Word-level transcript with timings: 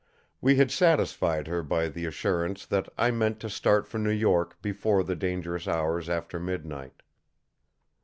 We 0.41 0.55
had 0.55 0.71
satisfied 0.71 1.45
her 1.45 1.61
by 1.61 1.87
the 1.87 2.07
assurance 2.07 2.65
that 2.65 2.89
I 2.97 3.11
meant 3.11 3.39
to 3.41 3.51
start 3.51 3.85
for 3.87 3.99
New 3.99 4.09
York 4.09 4.59
before 4.59 5.03
the 5.03 5.15
dangerous 5.15 5.67
hours 5.67 6.09
after 6.09 6.39
midnight. 6.39 7.03